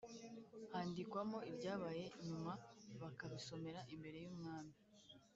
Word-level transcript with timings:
Handikwamo 0.75 1.37
ibyabaye 1.51 2.05
nyuma 2.27 2.51
bakabisomera 3.01 3.79
imbere 3.93 4.17
yumwami 4.25 4.73